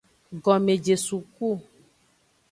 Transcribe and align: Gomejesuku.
Gomejesuku. 0.43 1.49